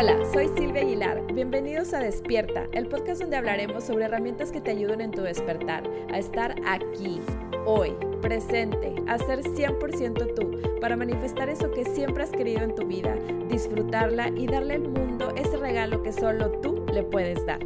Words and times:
Hola, 0.00 0.16
soy 0.32 0.46
Silvia 0.56 0.82
Aguilar. 0.82 1.26
Bienvenidos 1.34 1.92
a 1.92 1.98
Despierta, 1.98 2.68
el 2.70 2.86
podcast 2.86 3.20
donde 3.20 3.36
hablaremos 3.36 3.82
sobre 3.82 4.04
herramientas 4.04 4.52
que 4.52 4.60
te 4.60 4.70
ayuden 4.70 5.00
en 5.00 5.10
tu 5.10 5.22
despertar, 5.22 5.82
a 6.12 6.20
estar 6.20 6.54
aquí, 6.64 7.20
hoy, 7.66 7.96
presente, 8.22 8.94
a 9.08 9.18
ser 9.18 9.40
100% 9.40 10.34
tú, 10.36 10.80
para 10.80 10.94
manifestar 10.94 11.48
eso 11.48 11.72
que 11.72 11.84
siempre 11.84 12.22
has 12.22 12.30
querido 12.30 12.60
en 12.60 12.76
tu 12.76 12.86
vida, 12.86 13.16
disfrutarla 13.48 14.28
y 14.28 14.46
darle 14.46 14.74
al 14.74 14.88
mundo 14.88 15.34
ese 15.34 15.56
regalo 15.56 16.00
que 16.04 16.12
solo 16.12 16.52
tú 16.60 16.86
le 16.92 17.02
puedes 17.02 17.44
dar. 17.44 17.58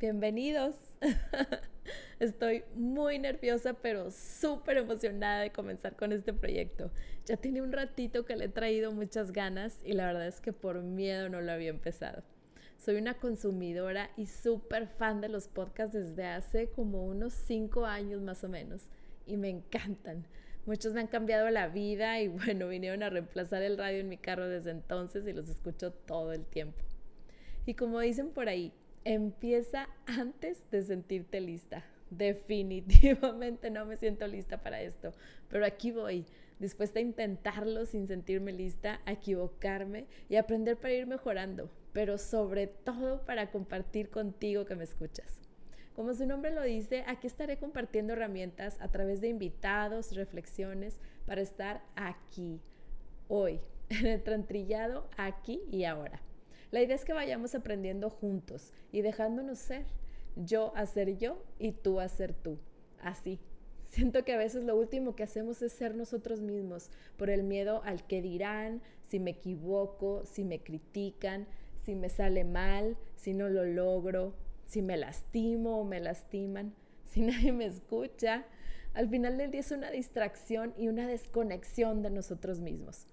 Bienvenidos. 0.00 0.74
Estoy 2.20 2.64
muy 2.74 3.18
nerviosa, 3.18 3.74
pero 3.74 4.10
súper 4.10 4.78
emocionada 4.78 5.40
de 5.40 5.52
comenzar 5.52 5.96
con 5.96 6.12
este 6.12 6.32
proyecto. 6.32 6.90
Ya 7.26 7.36
tiene 7.36 7.62
un 7.62 7.72
ratito 7.72 8.24
que 8.24 8.36
le 8.36 8.46
he 8.46 8.48
traído 8.48 8.92
muchas 8.92 9.32
ganas 9.32 9.80
y 9.84 9.92
la 9.92 10.06
verdad 10.06 10.26
es 10.26 10.40
que 10.40 10.52
por 10.52 10.82
miedo 10.82 11.28
no 11.28 11.40
lo 11.40 11.52
había 11.52 11.70
empezado. 11.70 12.22
Soy 12.78 12.96
una 12.96 13.14
consumidora 13.14 14.10
y 14.16 14.26
súper 14.26 14.88
fan 14.88 15.20
de 15.20 15.28
los 15.28 15.48
podcasts 15.48 15.94
desde 15.94 16.26
hace 16.26 16.68
como 16.68 17.06
unos 17.06 17.32
cinco 17.32 17.86
años 17.86 18.20
más 18.20 18.44
o 18.44 18.48
menos 18.48 18.82
y 19.26 19.36
me 19.36 19.48
encantan. 19.48 20.26
Muchos 20.66 20.92
me 20.92 21.00
han 21.00 21.06
cambiado 21.06 21.48
la 21.50 21.68
vida 21.68 22.20
y 22.20 22.28
bueno, 22.28 22.68
vinieron 22.68 23.02
a 23.02 23.10
reemplazar 23.10 23.62
el 23.62 23.78
radio 23.78 24.00
en 24.00 24.08
mi 24.08 24.18
carro 24.18 24.48
desde 24.48 24.70
entonces 24.70 25.26
y 25.26 25.32
los 25.32 25.48
escucho 25.48 25.92
todo 25.92 26.32
el 26.32 26.44
tiempo. 26.44 26.82
Y 27.66 27.74
como 27.74 28.00
dicen 28.00 28.30
por 28.30 28.48
ahí, 28.48 28.72
empieza 29.04 29.88
antes 30.06 30.62
de 30.70 30.82
sentirte 30.82 31.40
lista 31.40 31.84
definitivamente 32.18 33.70
no 33.70 33.86
me 33.86 33.96
siento 33.96 34.26
lista 34.26 34.58
para 34.58 34.80
esto, 34.80 35.12
pero 35.48 35.64
aquí 35.66 35.90
voy, 35.90 36.26
dispuesta 36.58 36.98
a 36.98 37.02
intentarlo 37.02 37.86
sin 37.86 38.06
sentirme 38.06 38.52
lista, 38.52 39.00
a 39.04 39.12
equivocarme 39.12 40.06
y 40.28 40.36
aprender 40.36 40.76
para 40.76 40.94
ir 40.94 41.06
mejorando, 41.06 41.70
pero 41.92 42.18
sobre 42.18 42.66
todo 42.66 43.24
para 43.24 43.50
compartir 43.50 44.10
contigo 44.10 44.64
que 44.64 44.76
me 44.76 44.84
escuchas. 44.84 45.40
Como 45.94 46.12
su 46.12 46.26
nombre 46.26 46.52
lo 46.52 46.62
dice, 46.62 47.04
aquí 47.06 47.28
estaré 47.28 47.56
compartiendo 47.56 48.14
herramientas 48.14 48.80
a 48.80 48.88
través 48.88 49.20
de 49.20 49.28
invitados, 49.28 50.16
reflexiones, 50.16 50.98
para 51.24 51.40
estar 51.40 51.82
aquí, 51.94 52.60
hoy, 53.28 53.60
en 53.88 54.06
el 54.06 54.22
trantrillado, 54.22 55.08
aquí 55.16 55.60
y 55.70 55.84
ahora. 55.84 56.20
La 56.74 56.82
idea 56.82 56.96
es 56.96 57.04
que 57.04 57.12
vayamos 57.12 57.54
aprendiendo 57.54 58.10
juntos 58.10 58.72
y 58.90 59.02
dejándonos 59.02 59.60
ser 59.60 59.86
yo 60.34 60.74
hacer 60.74 61.16
yo 61.18 61.40
y 61.56 61.70
tú 61.70 62.00
hacer 62.00 62.34
tú. 62.34 62.58
Así. 63.00 63.38
Siento 63.84 64.24
que 64.24 64.32
a 64.32 64.38
veces 64.38 64.64
lo 64.64 64.74
último 64.74 65.14
que 65.14 65.22
hacemos 65.22 65.62
es 65.62 65.72
ser 65.72 65.94
nosotros 65.94 66.40
mismos 66.40 66.90
por 67.16 67.30
el 67.30 67.44
miedo 67.44 67.80
al 67.84 68.04
que 68.08 68.20
dirán, 68.20 68.82
si 69.08 69.20
me 69.20 69.30
equivoco, 69.30 70.24
si 70.26 70.42
me 70.42 70.64
critican, 70.64 71.46
si 71.84 71.94
me 71.94 72.08
sale 72.08 72.42
mal, 72.42 72.96
si 73.14 73.34
no 73.34 73.48
lo 73.48 73.64
logro, 73.64 74.34
si 74.66 74.82
me 74.82 74.96
lastimo 74.96 75.78
o 75.78 75.84
me 75.84 76.00
lastiman, 76.00 76.74
si 77.06 77.20
nadie 77.20 77.52
me 77.52 77.66
escucha. 77.66 78.46
Al 78.94 79.08
final 79.08 79.38
del 79.38 79.52
día 79.52 79.60
es 79.60 79.70
una 79.70 79.92
distracción 79.92 80.74
y 80.76 80.88
una 80.88 81.06
desconexión 81.06 82.02
de 82.02 82.10
nosotros 82.10 82.58
mismos. 82.58 83.06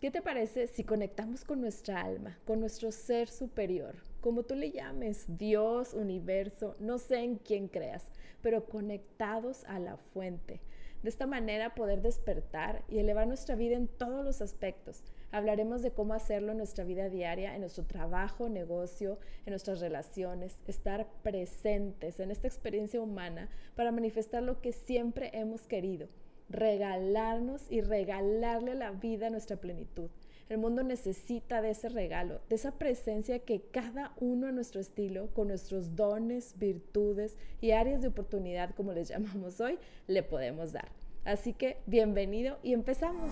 ¿Qué 0.00 0.12
te 0.12 0.22
parece 0.22 0.68
si 0.68 0.84
conectamos 0.84 1.44
con 1.44 1.60
nuestra 1.60 2.00
alma, 2.00 2.38
con 2.44 2.60
nuestro 2.60 2.92
ser 2.92 3.28
superior, 3.28 3.96
como 4.20 4.44
tú 4.44 4.54
le 4.54 4.70
llames, 4.70 5.24
Dios, 5.26 5.92
universo, 5.92 6.76
no 6.78 6.98
sé 6.98 7.18
en 7.18 7.34
quién 7.34 7.66
creas, 7.66 8.04
pero 8.40 8.66
conectados 8.66 9.64
a 9.64 9.80
la 9.80 9.96
fuente? 9.96 10.60
De 11.02 11.08
esta 11.08 11.26
manera 11.26 11.74
poder 11.74 12.00
despertar 12.00 12.84
y 12.88 13.00
elevar 13.00 13.26
nuestra 13.26 13.56
vida 13.56 13.74
en 13.76 13.88
todos 13.88 14.24
los 14.24 14.40
aspectos. 14.40 15.02
Hablaremos 15.32 15.82
de 15.82 15.90
cómo 15.90 16.14
hacerlo 16.14 16.52
en 16.52 16.58
nuestra 16.58 16.84
vida 16.84 17.08
diaria, 17.08 17.56
en 17.56 17.60
nuestro 17.62 17.84
trabajo, 17.84 18.48
negocio, 18.48 19.18
en 19.46 19.50
nuestras 19.50 19.80
relaciones, 19.80 20.62
estar 20.68 21.08
presentes 21.24 22.20
en 22.20 22.30
esta 22.30 22.46
experiencia 22.46 23.00
humana 23.00 23.48
para 23.74 23.90
manifestar 23.90 24.44
lo 24.44 24.60
que 24.60 24.70
siempre 24.70 25.32
hemos 25.32 25.66
querido 25.66 26.08
regalarnos 26.48 27.62
y 27.70 27.80
regalarle 27.80 28.74
la 28.74 28.90
vida 28.90 29.26
a 29.26 29.30
nuestra 29.30 29.56
plenitud. 29.56 30.10
El 30.48 30.58
mundo 30.58 30.82
necesita 30.82 31.60
de 31.60 31.70
ese 31.70 31.90
regalo, 31.90 32.40
de 32.48 32.56
esa 32.56 32.72
presencia 32.72 33.40
que 33.40 33.60
cada 33.60 34.14
uno 34.18 34.46
a 34.46 34.52
nuestro 34.52 34.80
estilo, 34.80 35.28
con 35.34 35.48
nuestros 35.48 35.94
dones, 35.94 36.54
virtudes 36.58 37.36
y 37.60 37.72
áreas 37.72 38.00
de 38.00 38.08
oportunidad, 38.08 38.74
como 38.74 38.92
les 38.92 39.08
llamamos 39.08 39.60
hoy, 39.60 39.78
le 40.06 40.22
podemos 40.22 40.72
dar. 40.72 40.88
Así 41.24 41.52
que 41.52 41.76
bienvenido 41.86 42.58
y 42.62 42.72
empezamos. 42.72 43.30